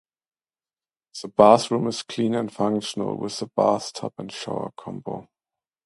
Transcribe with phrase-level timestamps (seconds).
[1.21, 5.29] The bathroom is clean and functional, with a bathtub and shower combo.